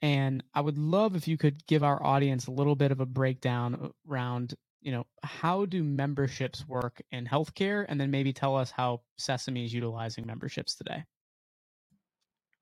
And 0.02 0.42
I 0.54 0.60
would 0.60 0.78
love 0.78 1.14
if 1.14 1.28
you 1.28 1.36
could 1.36 1.66
give 1.66 1.82
our 1.82 2.02
audience 2.02 2.46
a 2.46 2.52
little 2.52 2.74
bit 2.74 2.90
of 2.90 3.00
a 3.00 3.06
breakdown 3.06 3.92
around 4.08 4.54
you 4.80 4.92
know, 4.92 5.06
how 5.22 5.66
do 5.66 5.82
memberships 5.82 6.66
work 6.66 7.02
in 7.12 7.26
healthcare? 7.26 7.84
And 7.88 8.00
then 8.00 8.10
maybe 8.10 8.32
tell 8.32 8.56
us 8.56 8.70
how 8.70 9.02
Sesame 9.18 9.64
is 9.64 9.74
utilizing 9.74 10.26
memberships 10.26 10.74
today. 10.74 11.04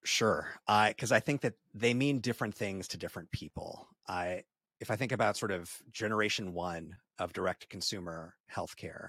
Sure. 0.04 0.48
Because 0.66 1.12
uh, 1.12 1.16
I 1.16 1.20
think 1.20 1.42
that 1.42 1.54
they 1.74 1.94
mean 1.94 2.20
different 2.20 2.54
things 2.54 2.88
to 2.88 2.96
different 2.96 3.30
people. 3.30 3.88
I, 4.08 4.42
if 4.80 4.90
I 4.90 4.96
think 4.96 5.12
about 5.12 5.36
sort 5.36 5.52
of 5.52 5.70
generation 5.92 6.54
one 6.54 6.96
of 7.18 7.32
direct 7.32 7.68
consumer 7.68 8.34
healthcare, 8.52 9.08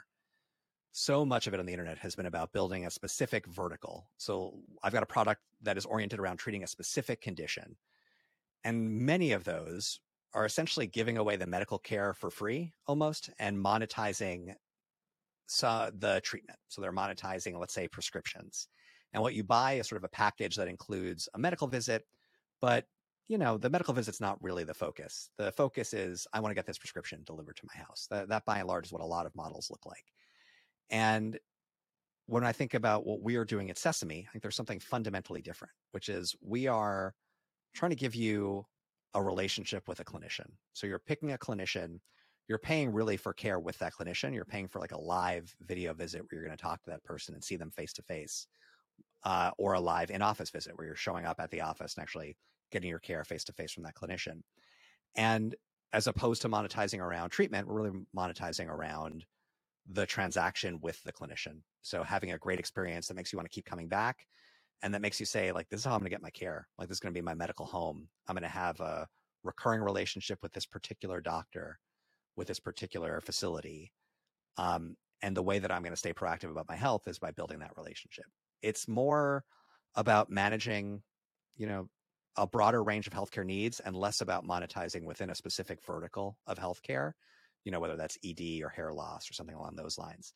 so 0.91 1.25
much 1.25 1.47
of 1.47 1.53
it 1.53 1.59
on 1.59 1.65
the 1.65 1.73
internet 1.73 1.99
has 1.99 2.15
been 2.15 2.25
about 2.25 2.51
building 2.51 2.85
a 2.85 2.91
specific 2.91 3.45
vertical. 3.47 4.09
So 4.17 4.59
I've 4.83 4.93
got 4.93 5.03
a 5.03 5.07
product 5.07 5.41
that 5.61 5.77
is 5.77 5.85
oriented 5.85 6.19
around 6.19 6.37
treating 6.37 6.63
a 6.63 6.67
specific 6.67 7.21
condition. 7.21 7.75
And 8.63 9.01
many 9.01 9.31
of 9.31 9.43
those 9.43 9.99
are 10.33 10.45
essentially 10.45 10.87
giving 10.87 11.17
away 11.17 11.35
the 11.35 11.47
medical 11.47 11.79
care 11.79 12.13
for 12.13 12.29
free 12.29 12.73
almost 12.85 13.29
and 13.39 13.57
monetizing 13.57 14.53
the 15.49 16.21
treatment. 16.23 16.59
So 16.67 16.81
they're 16.81 16.91
monetizing, 16.91 17.59
let's 17.59 17.73
say, 17.73 17.87
prescriptions. 17.87 18.67
And 19.13 19.23
what 19.23 19.33
you 19.33 19.43
buy 19.43 19.73
is 19.73 19.87
sort 19.87 19.97
of 19.97 20.03
a 20.03 20.09
package 20.09 20.55
that 20.57 20.67
includes 20.67 21.27
a 21.33 21.39
medical 21.39 21.67
visit, 21.67 22.03
but 22.61 22.85
you 23.27 23.37
know, 23.37 23.57
the 23.57 23.69
medical 23.69 23.93
visit's 23.93 24.19
not 24.19 24.41
really 24.41 24.63
the 24.63 24.73
focus. 24.73 25.29
The 25.37 25.51
focus 25.51 25.93
is 25.93 26.27
I 26.33 26.39
want 26.39 26.51
to 26.51 26.55
get 26.55 26.65
this 26.65 26.79
prescription 26.79 27.21
delivered 27.25 27.57
to 27.57 27.67
my 27.73 27.79
house. 27.79 28.07
That, 28.09 28.27
that 28.29 28.43
by 28.45 28.57
and 28.57 28.67
large 28.67 28.87
is 28.87 28.91
what 28.91 29.03
a 29.03 29.05
lot 29.05 29.27
of 29.27 29.35
models 29.35 29.69
look 29.69 29.85
like. 29.85 30.03
And 30.89 31.37
when 32.25 32.43
I 32.43 32.51
think 32.51 32.73
about 32.73 33.05
what 33.05 33.21
we 33.21 33.35
are 33.35 33.45
doing 33.45 33.69
at 33.69 33.77
Sesame, 33.77 34.25
I 34.27 34.31
think 34.31 34.41
there's 34.41 34.55
something 34.55 34.79
fundamentally 34.79 35.41
different, 35.41 35.73
which 35.91 36.09
is 36.09 36.35
we 36.41 36.65
are 36.67 37.13
trying 37.73 37.91
to 37.91 37.95
give 37.95 38.15
you 38.15 38.65
a 39.13 39.21
relationship 39.21 39.87
with 39.87 39.99
a 39.99 40.03
clinician. 40.03 40.47
So 40.73 40.87
you're 40.87 40.99
picking 40.99 41.31
a 41.31 41.37
clinician, 41.37 41.99
you're 42.47 42.59
paying 42.59 42.91
really 42.91 43.17
for 43.17 43.33
care 43.33 43.59
with 43.59 43.77
that 43.79 43.93
clinician. 43.93 44.33
You're 44.33 44.45
paying 44.45 44.67
for 44.67 44.79
like 44.79 44.91
a 44.91 44.99
live 44.99 45.53
video 45.61 45.93
visit 45.93 46.21
where 46.21 46.39
you're 46.39 46.45
going 46.45 46.57
to 46.57 46.61
talk 46.61 46.81
to 46.83 46.89
that 46.91 47.03
person 47.03 47.33
and 47.33 47.43
see 47.43 47.55
them 47.55 47.71
face 47.71 47.93
to 47.93 48.03
face, 48.03 48.47
uh, 49.23 49.51
or 49.57 49.73
a 49.73 49.79
live 49.79 50.11
in 50.11 50.21
office 50.21 50.49
visit 50.49 50.77
where 50.77 50.87
you're 50.87 50.95
showing 50.95 51.25
up 51.25 51.39
at 51.39 51.51
the 51.51 51.61
office 51.61 51.95
and 51.95 52.01
actually 52.01 52.35
getting 52.71 52.89
your 52.89 52.99
care 52.99 53.23
face 53.23 53.43
to 53.45 53.53
face 53.53 53.71
from 53.71 53.83
that 53.83 53.95
clinician. 53.95 54.41
And 55.15 55.55
as 55.91 56.07
opposed 56.07 56.41
to 56.43 56.49
monetizing 56.49 56.99
around 56.99 57.29
treatment, 57.29 57.67
we're 57.67 57.81
really 57.81 57.99
monetizing 58.15 58.67
around 58.67 59.25
the 59.91 60.05
transaction 60.05 60.79
with 60.81 61.01
the 61.03 61.11
clinician. 61.11 61.61
So 61.81 62.03
having 62.03 62.31
a 62.31 62.37
great 62.37 62.59
experience 62.59 63.07
that 63.07 63.15
makes 63.15 63.33
you 63.33 63.37
want 63.37 63.49
to 63.49 63.53
keep 63.53 63.65
coming 63.65 63.87
back 63.87 64.27
and 64.81 64.93
that 64.93 65.01
makes 65.01 65.19
you 65.19 65.25
say 65.25 65.51
like 65.51 65.67
this 65.69 65.81
is 65.81 65.85
how 65.85 65.93
i'm 65.93 65.99
going 65.99 66.05
to 66.05 66.09
get 66.09 66.21
my 66.21 66.29
care. 66.29 66.67
Like 66.77 66.87
this 66.87 66.95
is 66.95 66.99
going 66.99 67.13
to 67.13 67.19
be 67.19 67.23
my 67.23 67.33
medical 67.33 67.65
home. 67.65 68.07
I'm 68.27 68.35
going 68.35 68.43
to 68.43 68.49
have 68.49 68.79
a 68.79 69.07
recurring 69.43 69.81
relationship 69.81 70.39
with 70.41 70.53
this 70.53 70.65
particular 70.65 71.21
doctor 71.21 71.79
with 72.35 72.47
this 72.47 72.59
particular 72.59 73.21
facility 73.21 73.91
um, 74.57 74.95
and 75.21 75.35
the 75.35 75.43
way 75.43 75.59
that 75.59 75.71
i'm 75.71 75.81
going 75.81 75.93
to 75.93 75.97
stay 75.97 76.13
proactive 76.13 76.51
about 76.51 76.69
my 76.69 76.75
health 76.75 77.07
is 77.07 77.19
by 77.19 77.31
building 77.31 77.59
that 77.59 77.75
relationship. 77.77 78.25
It's 78.61 78.87
more 78.87 79.43
about 79.95 80.29
managing 80.29 81.01
you 81.57 81.67
know 81.67 81.89
a 82.37 82.47
broader 82.47 82.83
range 82.83 83.07
of 83.07 83.13
healthcare 83.13 83.45
needs 83.45 83.79
and 83.81 83.95
less 83.95 84.21
about 84.21 84.45
monetizing 84.45 85.03
within 85.03 85.29
a 85.29 85.35
specific 85.35 85.83
vertical 85.85 86.37
of 86.47 86.57
healthcare 86.57 87.13
you 87.65 87.71
know 87.71 87.79
whether 87.79 87.97
that's 87.97 88.17
ed 88.25 88.41
or 88.63 88.69
hair 88.69 88.93
loss 88.93 89.29
or 89.29 89.33
something 89.33 89.55
along 89.55 89.75
those 89.75 89.97
lines 89.97 90.33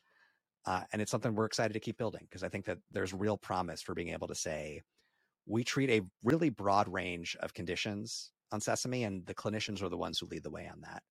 uh, 0.65 0.81
and 0.91 1.01
it's 1.01 1.11
something 1.11 1.35
we're 1.35 1.45
excited 1.45 1.73
to 1.73 1.79
keep 1.79 1.97
building 1.97 2.21
because 2.29 2.43
I 2.43 2.49
think 2.49 2.65
that 2.65 2.77
there's 2.91 3.13
real 3.13 3.37
promise 3.37 3.81
for 3.81 3.93
being 3.93 4.09
able 4.09 4.27
to 4.27 4.35
say, 4.35 4.81
we 5.45 5.63
treat 5.63 5.89
a 5.89 6.01
really 6.23 6.49
broad 6.49 6.87
range 6.87 7.35
of 7.41 7.53
conditions 7.53 8.31
on 8.51 8.61
Sesame, 8.61 9.03
and 9.03 9.25
the 9.25 9.33
clinicians 9.33 9.81
are 9.81 9.89
the 9.89 9.97
ones 9.97 10.19
who 10.19 10.27
lead 10.27 10.43
the 10.43 10.49
way 10.51 10.69
on 10.71 10.79
that. 10.81 11.03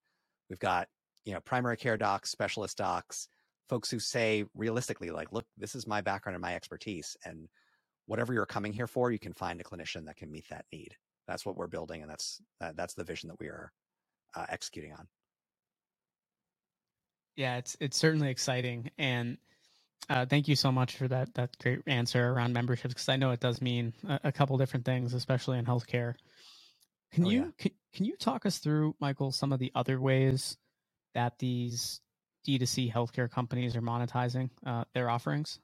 We've 0.48 0.58
got, 0.58 0.88
you 1.24 1.34
know, 1.34 1.40
primary 1.40 1.76
care 1.76 1.98
docs, 1.98 2.30
specialist 2.30 2.78
docs, 2.78 3.28
folks 3.68 3.90
who 3.90 3.98
say 3.98 4.44
realistically, 4.54 5.10
like, 5.10 5.32
look, 5.32 5.44
this 5.58 5.74
is 5.74 5.86
my 5.86 6.00
background 6.00 6.34
and 6.34 6.42
my 6.42 6.54
expertise. 6.54 7.16
And 7.24 7.48
whatever 8.06 8.32
you're 8.32 8.46
coming 8.46 8.72
here 8.72 8.86
for, 8.86 9.10
you 9.10 9.18
can 9.18 9.32
find 9.34 9.60
a 9.60 9.64
clinician 9.64 10.06
that 10.06 10.16
can 10.16 10.30
meet 10.30 10.46
that 10.50 10.64
need. 10.72 10.96
That's 11.28 11.44
what 11.44 11.56
we're 11.56 11.68
building, 11.68 12.02
and 12.02 12.10
that's 12.10 12.40
uh, 12.60 12.72
that's 12.74 12.94
the 12.94 13.04
vision 13.04 13.28
that 13.28 13.38
we 13.38 13.46
are 13.46 13.72
uh, 14.34 14.46
executing 14.48 14.92
on 14.92 15.06
yeah, 17.36 17.56
it's 17.56 17.76
it's 17.80 17.96
certainly 17.96 18.30
exciting, 18.30 18.90
and 18.98 19.38
Uh, 20.08 20.26
thank 20.26 20.48
you 20.48 20.56
so 20.56 20.72
much 20.72 20.96
for 20.96 21.06
that 21.08 21.32
that 21.34 21.56
great 21.58 21.80
answer 21.86 22.32
around 22.32 22.52
memberships 22.52 22.92
because 22.92 23.08
I 23.08 23.16
know 23.16 23.30
it 23.30 23.40
does 23.40 23.62
mean 23.62 23.92
a, 24.08 24.20
a, 24.24 24.32
couple 24.32 24.58
different 24.58 24.84
things, 24.84 25.14
especially 25.14 25.58
in 25.58 25.64
healthcare. 25.64 26.14
Can 27.12 27.24
oh, 27.26 27.30
you 27.30 27.40
yeah. 27.40 27.50
can, 27.58 27.70
can 27.94 28.04
you 28.06 28.16
talk 28.16 28.44
us 28.44 28.58
through, 28.58 28.96
Michael, 29.00 29.30
some 29.32 29.52
of 29.52 29.60
the 29.60 29.70
other 29.74 30.00
ways 30.00 30.56
that 31.14 31.38
these 31.38 32.00
D2C 32.46 32.92
healthcare 32.92 33.30
companies 33.30 33.76
are 33.76 33.82
monetizing 33.82 34.50
uh, 34.66 34.84
their 34.92 35.08
offerings? 35.08 35.60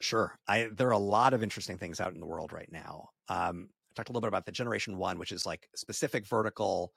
Sure. 0.00 0.36
I 0.48 0.68
there 0.72 0.88
are 0.88 0.92
a 0.92 0.98
lot 0.98 1.34
of 1.34 1.42
interesting 1.42 1.78
things 1.78 2.00
out 2.00 2.12
in 2.12 2.20
the 2.20 2.26
world 2.26 2.52
right 2.52 2.70
now. 2.72 3.10
Um, 3.28 3.68
I 3.92 3.94
talked 3.94 4.08
a 4.08 4.12
little 4.12 4.22
bit 4.22 4.28
about 4.28 4.46
the 4.46 4.52
generation 4.52 4.98
one, 4.98 5.18
which 5.18 5.32
is 5.32 5.46
like 5.46 5.68
specific 5.76 6.26
vertical 6.26 6.92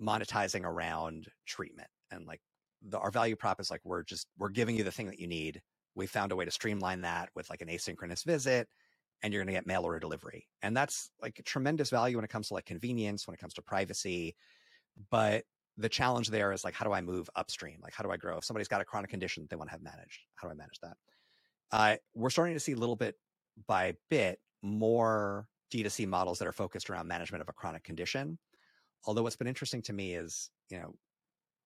monetizing 0.00 0.64
around 0.64 1.28
treatment 1.46 1.88
and 2.10 2.26
like 2.26 2.40
the, 2.82 2.98
our 2.98 3.10
value 3.10 3.36
prop 3.36 3.60
is 3.60 3.70
like 3.70 3.80
we're 3.84 4.02
just 4.02 4.26
we're 4.38 4.50
giving 4.50 4.76
you 4.76 4.84
the 4.84 4.92
thing 4.92 5.06
that 5.06 5.18
you 5.18 5.26
need. 5.26 5.60
We 5.94 6.06
found 6.06 6.32
a 6.32 6.36
way 6.36 6.44
to 6.44 6.50
streamline 6.50 7.02
that 7.02 7.28
with 7.34 7.48
like 7.50 7.62
an 7.62 7.68
asynchronous 7.68 8.24
visit, 8.24 8.68
and 9.22 9.32
you're 9.32 9.42
going 9.42 9.54
to 9.54 9.58
get 9.58 9.66
mail 9.66 9.84
order 9.84 9.98
delivery, 9.98 10.46
and 10.62 10.76
that's 10.76 11.10
like 11.22 11.40
tremendous 11.44 11.90
value 11.90 12.16
when 12.16 12.24
it 12.24 12.30
comes 12.30 12.48
to 12.48 12.54
like 12.54 12.66
convenience, 12.66 13.26
when 13.26 13.34
it 13.34 13.40
comes 13.40 13.54
to 13.54 13.62
privacy. 13.62 14.34
But 15.10 15.44
the 15.76 15.88
challenge 15.88 16.30
there 16.30 16.52
is 16.52 16.64
like, 16.64 16.74
how 16.74 16.84
do 16.84 16.92
I 16.92 17.00
move 17.00 17.28
upstream? 17.34 17.78
Like, 17.82 17.94
how 17.94 18.04
do 18.04 18.10
I 18.10 18.16
grow? 18.16 18.38
If 18.38 18.44
somebody's 18.44 18.68
got 18.68 18.80
a 18.80 18.84
chronic 18.84 19.10
condition 19.10 19.46
they 19.50 19.56
want 19.56 19.68
to 19.70 19.72
have 19.72 19.82
managed, 19.82 20.20
how 20.36 20.48
do 20.48 20.52
I 20.52 20.56
manage 20.56 20.78
that? 20.82 20.96
Uh, 21.72 21.96
we're 22.14 22.30
starting 22.30 22.54
to 22.54 22.60
see 22.60 22.72
a 22.72 22.76
little 22.76 22.96
bit 22.96 23.16
by 23.66 23.94
bit 24.10 24.38
more 24.62 25.48
D2C 25.72 26.06
models 26.06 26.38
that 26.38 26.48
are 26.48 26.52
focused 26.52 26.90
around 26.90 27.08
management 27.08 27.42
of 27.42 27.48
a 27.48 27.52
chronic 27.52 27.82
condition. 27.82 28.38
Although 29.04 29.22
what's 29.22 29.36
been 29.36 29.48
interesting 29.48 29.82
to 29.82 29.92
me 29.92 30.14
is, 30.14 30.50
you 30.70 30.78
know, 30.78 30.94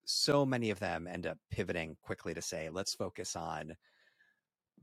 so 0.09 0.47
many 0.47 0.71
of 0.71 0.81
them 0.81 1.07
end 1.07 1.27
up 1.27 1.37
pivoting 1.51 1.95
quickly 2.03 2.33
to 2.33 2.41
say, 2.41 2.71
let's 2.73 2.95
focus 2.95 3.37
on 3.37 3.75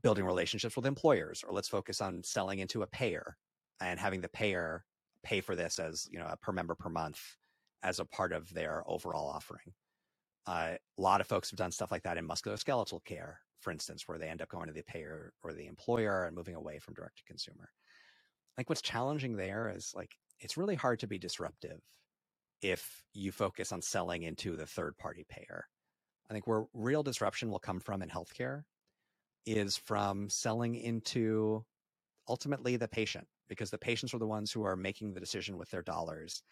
building 0.00 0.24
relationships 0.24 0.76
with 0.76 0.86
employers, 0.86 1.42
or 1.46 1.52
let's 1.52 1.68
focus 1.68 2.00
on 2.00 2.22
selling 2.22 2.60
into 2.60 2.82
a 2.82 2.86
payer 2.86 3.36
and 3.80 3.98
having 3.98 4.20
the 4.20 4.28
payer 4.28 4.84
pay 5.24 5.40
for 5.40 5.56
this 5.56 5.80
as 5.80 6.06
you 6.12 6.18
know 6.20 6.26
a 6.26 6.36
per 6.36 6.52
member 6.52 6.76
per 6.76 6.88
month 6.88 7.20
as 7.82 7.98
a 7.98 8.04
part 8.04 8.32
of 8.32 8.52
their 8.54 8.84
overall 8.86 9.26
offering. 9.26 9.72
Uh, 10.46 10.74
a 10.96 11.02
lot 11.02 11.20
of 11.20 11.26
folks 11.26 11.50
have 11.50 11.58
done 11.58 11.72
stuff 11.72 11.90
like 11.90 12.04
that 12.04 12.16
in 12.16 12.26
musculoskeletal 12.26 13.04
care, 13.04 13.40
for 13.58 13.72
instance, 13.72 14.04
where 14.06 14.18
they 14.18 14.28
end 14.28 14.40
up 14.40 14.48
going 14.48 14.68
to 14.68 14.72
the 14.72 14.82
payer 14.84 15.32
or 15.42 15.52
the 15.52 15.66
employer 15.66 16.26
and 16.26 16.36
moving 16.36 16.54
away 16.54 16.78
from 16.78 16.94
direct 16.94 17.18
to 17.18 17.24
consumer. 17.24 17.68
Like 18.56 18.68
what's 18.68 18.80
challenging 18.80 19.36
there 19.36 19.72
is 19.74 19.90
like 19.92 20.12
it's 20.38 20.56
really 20.56 20.76
hard 20.76 21.00
to 21.00 21.08
be 21.08 21.18
disruptive 21.18 21.80
if 22.62 23.02
you 23.12 23.32
focus 23.32 23.72
on 23.72 23.82
selling 23.82 24.22
into 24.22 24.56
the 24.56 24.66
third 24.66 24.96
party 24.98 25.24
payer. 25.28 25.66
I 26.28 26.32
think 26.32 26.46
where 26.46 26.64
real 26.74 27.02
disruption 27.02 27.50
will 27.50 27.58
come 27.58 27.80
from 27.80 28.02
in 28.02 28.08
healthcare 28.08 28.62
is 29.44 29.76
from 29.76 30.28
selling 30.28 30.74
into 30.74 31.64
ultimately 32.28 32.76
the 32.76 32.88
patient, 32.88 33.26
because 33.48 33.70
the 33.70 33.78
patients 33.78 34.12
are 34.12 34.18
the 34.18 34.26
ones 34.26 34.50
who 34.50 34.64
are 34.64 34.76
making 34.76 35.14
the 35.14 35.20
decision 35.20 35.56
with 35.56 35.70
their 35.70 35.82
dollars. 35.82 36.42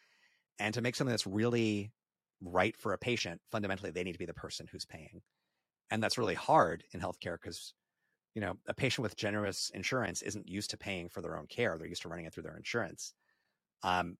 And 0.60 0.72
to 0.74 0.80
make 0.80 0.94
something 0.94 1.10
that's 1.10 1.26
really 1.26 1.92
right 2.40 2.76
for 2.76 2.92
a 2.92 2.98
patient, 2.98 3.40
fundamentally, 3.50 3.90
they 3.90 4.04
need 4.04 4.12
to 4.12 4.18
be 4.18 4.26
the 4.26 4.34
person 4.34 4.68
who's 4.70 4.84
paying. 4.84 5.22
And 5.90 6.02
that's 6.02 6.18
really 6.18 6.34
hard 6.34 6.84
in 6.92 7.00
healthcare 7.00 7.36
because, 7.40 7.74
you 8.34 8.40
know, 8.40 8.54
a 8.68 8.74
patient 8.74 9.02
with 9.02 9.16
generous 9.16 9.70
insurance 9.74 10.22
isn't 10.22 10.48
used 10.48 10.70
to 10.70 10.76
paying 10.76 11.08
for 11.08 11.20
their 11.20 11.36
own 11.36 11.46
care. 11.48 11.76
They're 11.76 11.88
used 11.88 12.02
to 12.02 12.08
running 12.08 12.26
it 12.26 12.32
through 12.32 12.44
their 12.44 12.56
insurance. 12.56 13.14
Um, 13.82 14.16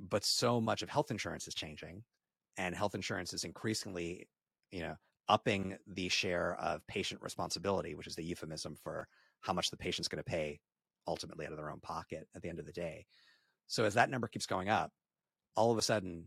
but 0.00 0.24
so 0.24 0.60
much 0.60 0.82
of 0.82 0.88
health 0.88 1.10
insurance 1.10 1.48
is 1.48 1.54
changing 1.54 2.02
and 2.58 2.74
health 2.74 2.94
insurance 2.94 3.32
is 3.32 3.44
increasingly 3.44 4.28
you 4.70 4.80
know 4.80 4.94
upping 5.28 5.76
the 5.86 6.08
share 6.08 6.56
of 6.60 6.86
patient 6.86 7.20
responsibility 7.22 7.94
which 7.94 8.06
is 8.06 8.16
the 8.16 8.24
euphemism 8.24 8.76
for 8.82 9.08
how 9.40 9.52
much 9.52 9.70
the 9.70 9.76
patient's 9.76 10.08
going 10.08 10.22
to 10.22 10.30
pay 10.30 10.58
ultimately 11.06 11.46
out 11.46 11.52
of 11.52 11.58
their 11.58 11.70
own 11.70 11.80
pocket 11.80 12.26
at 12.34 12.42
the 12.42 12.48
end 12.48 12.58
of 12.58 12.66
the 12.66 12.72
day. 12.72 13.06
So 13.68 13.84
as 13.84 13.94
that 13.94 14.10
number 14.10 14.28
keeps 14.28 14.46
going 14.46 14.68
up 14.68 14.90
all 15.56 15.72
of 15.72 15.78
a 15.78 15.82
sudden 15.82 16.26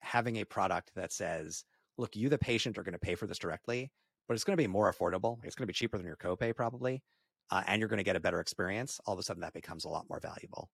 having 0.00 0.36
a 0.36 0.44
product 0.44 0.90
that 0.94 1.12
says 1.12 1.64
look 1.96 2.14
you 2.14 2.28
the 2.28 2.36
patient 2.36 2.76
are 2.76 2.82
going 2.82 2.92
to 2.92 2.98
pay 2.98 3.14
for 3.14 3.26
this 3.26 3.38
directly 3.38 3.90
but 4.28 4.34
it's 4.34 4.44
going 4.44 4.56
to 4.56 4.62
be 4.62 4.66
more 4.66 4.92
affordable 4.92 5.38
it's 5.44 5.54
going 5.54 5.62
to 5.62 5.68
be 5.68 5.72
cheaper 5.72 5.96
than 5.96 6.06
your 6.06 6.16
copay 6.16 6.54
probably 6.54 7.02
uh, 7.50 7.62
and 7.66 7.80
you're 7.80 7.88
going 7.88 7.98
to 7.98 8.04
get 8.04 8.16
a 8.16 8.20
better 8.20 8.40
experience 8.40 9.00
all 9.06 9.14
of 9.14 9.20
a 9.20 9.22
sudden 9.22 9.40
that 9.40 9.54
becomes 9.54 9.84
a 9.84 9.88
lot 9.88 10.04
more 10.10 10.20
valuable 10.20 10.68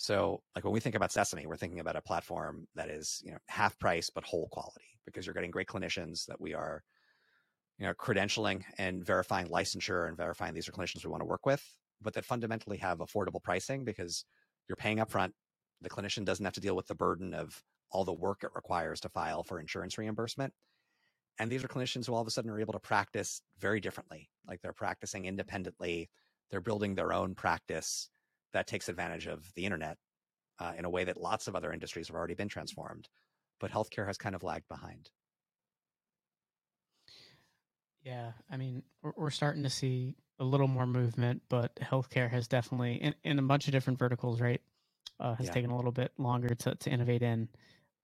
so, 0.00 0.42
like 0.54 0.64
when 0.64 0.72
we 0.72 0.80
think 0.80 0.94
about 0.94 1.12
Sesame, 1.12 1.44
we're 1.44 1.58
thinking 1.58 1.80
about 1.80 1.94
a 1.94 2.00
platform 2.00 2.66
that 2.74 2.88
is, 2.88 3.20
you 3.22 3.32
know, 3.32 3.38
half 3.48 3.78
price 3.78 4.08
but 4.08 4.24
whole 4.24 4.48
quality 4.48 4.98
because 5.04 5.26
you're 5.26 5.34
getting 5.34 5.50
great 5.50 5.66
clinicians 5.66 6.24
that 6.24 6.40
we 6.40 6.54
are, 6.54 6.82
you 7.78 7.84
know, 7.86 7.92
credentialing 7.92 8.62
and 8.78 9.04
verifying 9.04 9.48
licensure 9.48 10.08
and 10.08 10.16
verifying 10.16 10.54
these 10.54 10.66
are 10.66 10.72
clinicians 10.72 11.04
we 11.04 11.10
want 11.10 11.20
to 11.20 11.26
work 11.26 11.44
with, 11.44 11.62
but 12.00 12.14
that 12.14 12.24
fundamentally 12.24 12.78
have 12.78 13.00
affordable 13.00 13.42
pricing 13.42 13.84
because 13.84 14.24
you're 14.70 14.76
paying 14.76 14.96
upfront. 14.96 15.32
The 15.82 15.90
clinician 15.90 16.24
doesn't 16.24 16.46
have 16.46 16.54
to 16.54 16.60
deal 16.60 16.76
with 16.76 16.86
the 16.86 16.94
burden 16.94 17.34
of 17.34 17.62
all 17.90 18.06
the 18.06 18.14
work 18.14 18.42
it 18.42 18.52
requires 18.54 19.00
to 19.00 19.10
file 19.10 19.42
for 19.42 19.60
insurance 19.60 19.98
reimbursement. 19.98 20.54
And 21.38 21.50
these 21.50 21.62
are 21.62 21.68
clinicians 21.68 22.06
who 22.06 22.14
all 22.14 22.22
of 22.22 22.26
a 22.26 22.30
sudden 22.30 22.50
are 22.50 22.60
able 22.60 22.72
to 22.72 22.80
practice 22.80 23.42
very 23.58 23.80
differently. 23.80 24.30
Like 24.48 24.62
they're 24.62 24.72
practicing 24.72 25.26
independently, 25.26 26.08
they're 26.50 26.62
building 26.62 26.94
their 26.94 27.12
own 27.12 27.34
practice 27.34 28.08
that 28.52 28.66
takes 28.66 28.88
advantage 28.88 29.26
of 29.26 29.52
the 29.54 29.64
internet 29.64 29.96
uh, 30.58 30.72
in 30.76 30.84
a 30.84 30.90
way 30.90 31.04
that 31.04 31.20
lots 31.20 31.48
of 31.48 31.56
other 31.56 31.72
industries 31.72 32.08
have 32.08 32.16
already 32.16 32.34
been 32.34 32.48
transformed, 32.48 33.08
but 33.58 33.70
healthcare 33.70 34.06
has 34.06 34.18
kind 34.18 34.34
of 34.34 34.42
lagged 34.42 34.68
behind. 34.68 35.10
Yeah, 38.02 38.32
I 38.50 38.56
mean, 38.56 38.82
we're, 39.02 39.12
we're 39.16 39.30
starting 39.30 39.62
to 39.62 39.70
see 39.70 40.16
a 40.38 40.44
little 40.44 40.68
more 40.68 40.86
movement, 40.86 41.42
but 41.48 41.74
healthcare 41.76 42.30
has 42.30 42.48
definitely, 42.48 42.94
in, 42.94 43.14
in 43.24 43.38
a 43.38 43.42
bunch 43.42 43.66
of 43.66 43.72
different 43.72 43.98
verticals, 43.98 44.40
right, 44.40 44.60
uh, 45.18 45.34
has 45.34 45.46
yeah. 45.46 45.52
taken 45.52 45.70
a 45.70 45.76
little 45.76 45.92
bit 45.92 46.12
longer 46.18 46.54
to, 46.54 46.74
to 46.74 46.90
innovate 46.90 47.22
in. 47.22 47.48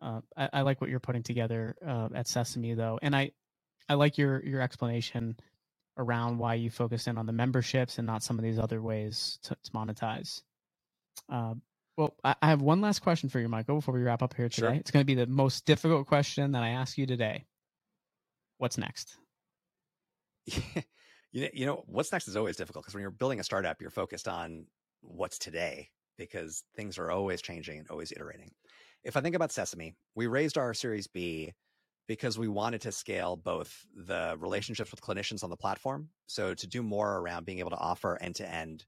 Uh, 0.00 0.20
I, 0.36 0.48
I, 0.52 0.60
like 0.60 0.82
what 0.82 0.90
you're 0.90 1.00
putting 1.00 1.22
together 1.22 1.74
uh, 1.86 2.10
at 2.14 2.28
Sesame, 2.28 2.74
though, 2.74 2.98
and 3.00 3.16
I, 3.16 3.32
I 3.88 3.94
like 3.94 4.18
your 4.18 4.44
your 4.44 4.60
explanation 4.60 5.36
around 5.98 6.38
why 6.38 6.54
you 6.54 6.70
focus 6.70 7.06
in 7.06 7.18
on 7.18 7.26
the 7.26 7.32
memberships 7.32 7.98
and 7.98 8.06
not 8.06 8.22
some 8.22 8.38
of 8.38 8.44
these 8.44 8.58
other 8.58 8.82
ways 8.82 9.38
to, 9.42 9.56
to 9.62 9.70
monetize. 9.70 10.42
Uh, 11.30 11.54
well, 11.96 12.14
I, 12.22 12.34
I, 12.42 12.48
have 12.48 12.60
one 12.60 12.80
last 12.80 13.00
question 13.00 13.28
for 13.28 13.40
you, 13.40 13.48
Michael, 13.48 13.76
before 13.76 13.94
we 13.94 14.02
wrap 14.02 14.22
up 14.22 14.34
here 14.34 14.48
today. 14.48 14.66
Sure. 14.66 14.74
It's 14.74 14.90
going 14.90 15.02
to 15.02 15.06
be 15.06 15.14
the 15.14 15.26
most 15.26 15.64
difficult 15.64 16.06
question 16.06 16.52
that 16.52 16.62
I 16.62 16.70
ask 16.70 16.98
you 16.98 17.06
today. 17.06 17.46
What's 18.58 18.76
next? 18.76 19.16
you 20.46 21.42
know, 21.42 21.48
you 21.52 21.66
know, 21.66 21.84
what's 21.86 22.12
next 22.12 22.28
is 22.28 22.36
always 22.36 22.56
difficult 22.56 22.84
because 22.84 22.94
when 22.94 23.00
you're 23.00 23.10
building 23.10 23.40
a 23.40 23.44
startup, 23.44 23.80
you're 23.80 23.90
focused 23.90 24.28
on 24.28 24.66
what's 25.00 25.38
today 25.38 25.88
because 26.18 26.62
things 26.74 26.98
are 26.98 27.10
always 27.10 27.42
changing 27.42 27.78
and 27.78 27.88
always 27.88 28.12
iterating. 28.12 28.50
If 29.04 29.16
I 29.16 29.20
think 29.20 29.36
about 29.36 29.52
Sesame, 29.52 29.94
we 30.14 30.26
raised 30.26 30.58
our 30.58 30.74
Series 30.74 31.06
B 31.06 31.52
because 32.06 32.38
we 32.38 32.48
wanted 32.48 32.80
to 32.82 32.92
scale 32.92 33.36
both 33.36 33.86
the 33.94 34.36
relationships 34.38 34.90
with 34.90 35.00
clinicians 35.00 35.42
on 35.42 35.50
the 35.50 35.56
platform. 35.56 36.08
So 36.26 36.54
to 36.54 36.66
do 36.66 36.82
more 36.82 37.18
around 37.18 37.46
being 37.46 37.58
able 37.58 37.70
to 37.70 37.76
offer 37.76 38.16
end 38.20 38.36
to 38.36 38.48
end 38.48 38.84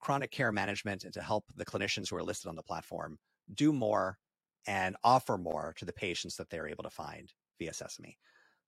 chronic 0.00 0.30
care 0.30 0.52
management 0.52 1.04
and 1.04 1.12
to 1.14 1.22
help 1.22 1.44
the 1.56 1.64
clinicians 1.64 2.10
who 2.10 2.16
are 2.16 2.22
listed 2.22 2.48
on 2.48 2.56
the 2.56 2.62
platform 2.62 3.18
do 3.54 3.72
more 3.72 4.18
and 4.66 4.96
offer 5.02 5.38
more 5.38 5.74
to 5.78 5.84
the 5.84 5.92
patients 5.92 6.36
that 6.36 6.50
they're 6.50 6.68
able 6.68 6.84
to 6.84 6.90
find 6.90 7.32
via 7.58 7.72
Sesame. 7.72 8.18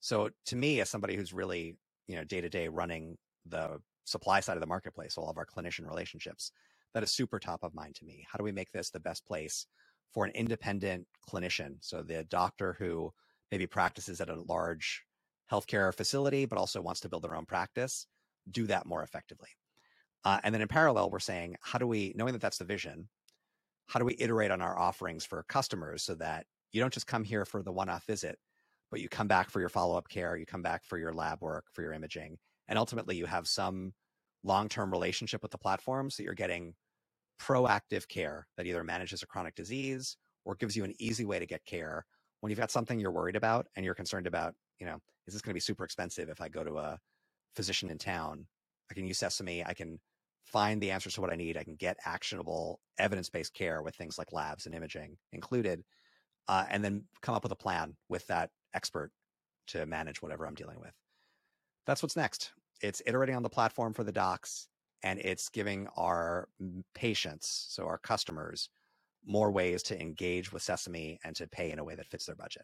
So 0.01 0.31
to 0.47 0.57
me, 0.57 0.81
as 0.81 0.89
somebody 0.89 1.15
who's 1.17 1.33
really, 1.33 1.77
you 2.07 2.17
know, 2.17 2.25
day 2.25 2.41
to 2.41 2.49
day 2.49 2.69
running 2.69 3.19
the 3.47 3.81
supply 4.05 4.41
side 4.41 4.57
of 4.57 4.61
the 4.61 4.67
marketplace, 4.67 5.17
all 5.17 5.31
of 5.31 5.37
our 5.37 5.47
clinician 5.47 5.87
relationships, 5.87 6.53
that 6.95 7.03
is 7.03 7.11
super 7.11 7.39
top 7.39 7.63
of 7.63 7.75
mind 7.75 7.95
to 7.97 8.05
me. 8.05 8.27
How 8.31 8.39
do 8.39 8.45
we 8.45 8.53
make 8.53 8.73
this 8.73 8.91
the 8.91 9.01
best 9.01 9.27
place 9.27 9.67
for 10.13 10.25
an 10.25 10.33
independent 10.35 11.07
clinician? 11.29 11.77
So 11.81 12.03
the 12.03 12.25
doctor 12.25 12.77
who 12.79 13.13
maybe 13.51 13.67
practices 13.67 14.21
at 14.21 14.29
a 14.29 14.41
large 14.43 15.05
healthcare 15.51 15.95
facility, 15.95 16.45
but 16.47 16.59
also 16.59 16.81
wants 16.81 17.01
to 17.01 17.09
build 17.09 17.25
their 17.25 17.35
own 17.35 17.47
practice, 17.47 18.07
do 18.51 18.67
that 18.67 18.87
more 18.87 19.03
effectively. 19.03 19.49
Uh, 20.25 20.39
and 20.45 20.55
then 20.55 20.63
in 20.63 20.69
parallel, 20.69 21.11
we're 21.11 21.19
saying, 21.19 21.57
how 21.61 21.79
do 21.79 21.87
we, 21.87 22.13
knowing 22.15 22.33
that 22.33 22.43
that's 22.43 22.59
the 22.59 22.65
vision, 22.65 23.09
how 23.89 23.99
do 23.99 24.05
we 24.05 24.17
iterate 24.19 24.51
on 24.51 24.61
our 24.63 24.79
offerings 24.79 25.25
for 25.25 25.45
customers 25.49 26.03
so 26.03 26.15
that 26.15 26.47
you 26.73 26.81
don't 26.81 26.95
just 26.95 27.07
come 27.07 27.25
here 27.25 27.45
for 27.45 27.63
the 27.63 27.73
one 27.73 27.89
off 27.89 28.07
visit, 28.07 28.39
but 28.91 29.01
you 29.01 29.09
come 29.09 29.27
back 29.27 29.51
for 29.51 29.61
your 29.61 29.69
follow 29.69 29.97
up 29.97 30.09
care, 30.09 30.37
you 30.37 30.47
come 30.47 30.63
back 30.63 30.85
for 30.85 30.99
your 30.99 31.13
lab 31.13 31.41
work, 31.41 31.65
for 31.73 31.83
your 31.83 31.93
imaging, 31.93 32.39
and 32.69 32.79
ultimately 32.79 33.17
you 33.17 33.27
have 33.27 33.49
some 33.49 33.93
long 34.45 34.69
term 34.69 34.91
relationship 34.91 35.43
with 35.43 35.51
the 35.51 35.59
platform 35.59 36.11
so 36.11 36.17
that 36.19 36.25
you're 36.25 36.35
getting 36.35 36.75
proactive 37.41 38.07
care 38.09 38.47
that 38.57 38.67
either 38.67 38.85
manages 38.85 39.23
a 39.23 39.27
chronic 39.27 39.55
disease 39.55 40.17
or 40.45 40.55
gives 40.55 40.77
you 40.77 40.85
an 40.85 40.95
easy 40.99 41.25
way 41.25 41.39
to 41.39 41.47
get 41.47 41.65
care 41.65 42.05
when 42.41 42.51
you've 42.51 42.59
got 42.59 42.71
something 42.71 42.99
you're 42.99 43.11
worried 43.11 43.37
about 43.37 43.67
and 43.77 43.85
you're 43.85 43.95
concerned 43.95 44.27
about, 44.27 44.55
you 44.79 44.87
know, 44.87 44.99
is 45.27 45.35
this 45.35 45.43
going 45.43 45.53
to 45.53 45.55
be 45.55 45.61
super 45.61 45.85
expensive 45.85 46.29
if 46.29 46.41
I 46.41 46.49
go 46.49 46.65
to 46.65 46.79
a 46.79 46.99
physician 47.55 47.91
in 47.91 47.99
town? 47.99 48.47
I 48.91 48.95
can 48.95 49.07
use 49.07 49.19
Sesame. 49.19 49.65
I 49.65 49.75
can 49.75 50.01
find 50.45 50.81
the 50.81 50.91
answers 50.91 51.15
to 51.15 51.21
what 51.21 51.33
I 51.33 51.37
need. 51.37 51.57
I 51.57 51.65
can 51.65 51.77
get 51.77 51.99
actionable 52.05 52.81
evidence 52.99 53.29
based 53.29 53.55
care 53.55 53.83
with 53.83 53.95
things 53.95 54.19
like 54.19 54.33
labs 54.33 54.67
and 54.67 54.75
imaging 54.75 55.17
included, 55.33 55.85
uh, 56.49 56.65
and 56.69 56.83
then 56.83 57.05
come 57.23 57.35
up 57.35 57.43
with 57.43 57.53
a 57.53 57.57
plan 57.57 57.97
with 58.09 58.27
that 58.29 58.51
expert 58.75 59.13
to 59.69 59.87
manage 59.87 60.23
whatever 60.23 60.47
I'm 60.47 60.55
dealing 60.55 60.81
with. 60.81 60.93
That's 61.87 62.03
what's 62.03 62.17
next. 62.17 62.53
it's 62.83 63.03
iterating 63.07 63.37
on 63.37 63.43
the 63.43 63.51
platform 63.51 63.93
for 63.93 64.05
the 64.05 64.13
docs 64.13 64.69
and 65.03 65.19
it's 65.21 65.49
giving 65.49 65.89
our 65.97 66.49
patients, 66.95 67.67
so 67.69 67.85
our 67.85 67.99
customers, 67.99 68.69
more 69.25 69.51
ways 69.51 69.83
to 69.85 70.01
engage 70.01 70.53
with 70.53 70.63
Sesame 70.63 71.19
and 71.25 71.37
to 71.37 71.47
pay 71.47 71.71
in 71.71 71.79
a 71.79 71.85
way 71.85 71.95
that 71.95 72.07
fits 72.07 72.27
their 72.27 72.35
budget. 72.35 72.63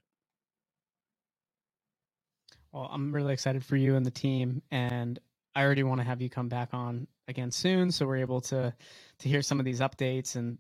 Well, 2.72 2.88
I'm 2.90 3.12
really 3.12 3.32
excited 3.32 3.64
for 3.64 3.76
you 3.76 3.96
and 3.96 4.04
the 4.04 4.10
team, 4.10 4.62
and 4.70 5.18
I 5.54 5.64
already 5.64 5.82
want 5.82 6.00
to 6.00 6.04
have 6.06 6.20
you 6.20 6.28
come 6.28 6.48
back 6.48 6.74
on 6.74 7.06
again 7.28 7.50
soon, 7.50 7.90
so 7.90 8.06
we're 8.06 8.16
able 8.18 8.40
to 8.42 8.74
to 9.18 9.28
hear 9.28 9.42
some 9.42 9.58
of 9.58 9.64
these 9.64 9.80
updates 9.80 10.36
and 10.36 10.58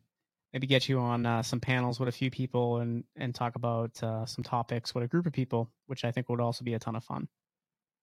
maybe 0.52 0.66
get 0.66 0.88
you 0.88 0.98
on 0.98 1.26
uh, 1.26 1.42
some 1.42 1.60
panels 1.60 2.00
with 2.00 2.08
a 2.08 2.12
few 2.12 2.30
people 2.30 2.78
and 2.78 3.04
and 3.16 3.34
talk 3.34 3.56
about 3.56 4.02
uh, 4.02 4.24
some 4.24 4.42
topics 4.42 4.94
with 4.94 5.04
a 5.04 5.08
group 5.08 5.26
of 5.26 5.32
people, 5.32 5.70
which 5.86 6.04
I 6.04 6.10
think 6.10 6.28
would 6.28 6.40
also 6.40 6.64
be 6.64 6.74
a 6.74 6.78
ton 6.78 6.96
of 6.96 7.04
fun. 7.04 7.28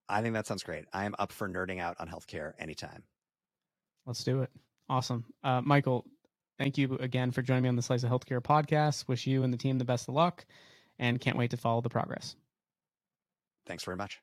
I 0.07 0.21
think 0.21 0.35
that 0.35 0.45
sounds 0.45 0.63
great. 0.63 0.85
I 0.93 1.05
am 1.05 1.15
up 1.17 1.31
for 1.31 1.49
nerding 1.49 1.79
out 1.79 1.95
on 1.99 2.07
healthcare 2.07 2.53
anytime. 2.59 3.03
Let's 4.05 4.23
do 4.23 4.41
it. 4.41 4.51
Awesome. 4.89 5.25
Uh, 5.43 5.61
Michael, 5.61 6.05
thank 6.57 6.77
you 6.77 6.97
again 6.99 7.31
for 7.31 7.41
joining 7.41 7.63
me 7.63 7.69
on 7.69 7.75
the 7.75 7.81
Slice 7.81 8.03
of 8.03 8.09
Healthcare 8.09 8.41
podcast. 8.41 9.07
Wish 9.07 9.27
you 9.27 9.43
and 9.43 9.53
the 9.53 9.57
team 9.57 9.77
the 9.77 9.85
best 9.85 10.07
of 10.07 10.15
luck 10.15 10.45
and 10.99 11.19
can't 11.19 11.37
wait 11.37 11.51
to 11.51 11.57
follow 11.57 11.81
the 11.81 11.89
progress. 11.89 12.35
Thanks 13.65 13.83
very 13.83 13.97
much. 13.97 14.19